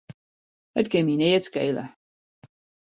[0.79, 1.85] It kin my neat skele.